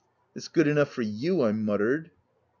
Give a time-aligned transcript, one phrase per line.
[0.35, 2.09] "It's good enough for you" I muttered.